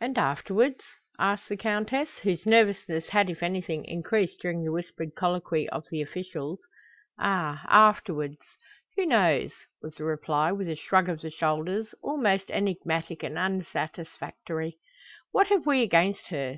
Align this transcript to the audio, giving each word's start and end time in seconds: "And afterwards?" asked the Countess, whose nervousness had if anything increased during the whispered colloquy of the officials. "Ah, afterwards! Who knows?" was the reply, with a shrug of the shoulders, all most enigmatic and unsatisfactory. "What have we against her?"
"And 0.00 0.16
afterwards?" 0.16 0.80
asked 1.18 1.50
the 1.50 1.58
Countess, 1.58 2.08
whose 2.22 2.46
nervousness 2.46 3.10
had 3.10 3.28
if 3.28 3.42
anything 3.42 3.84
increased 3.84 4.40
during 4.40 4.64
the 4.64 4.72
whispered 4.72 5.14
colloquy 5.14 5.68
of 5.68 5.84
the 5.90 6.00
officials. 6.00 6.58
"Ah, 7.18 7.62
afterwards! 7.68 8.38
Who 8.96 9.04
knows?" 9.04 9.52
was 9.82 9.96
the 9.96 10.04
reply, 10.04 10.52
with 10.52 10.70
a 10.70 10.76
shrug 10.76 11.10
of 11.10 11.20
the 11.20 11.30
shoulders, 11.30 11.94
all 12.02 12.16
most 12.16 12.50
enigmatic 12.50 13.22
and 13.22 13.36
unsatisfactory. 13.36 14.78
"What 15.32 15.48
have 15.48 15.66
we 15.66 15.82
against 15.82 16.28
her?" 16.28 16.50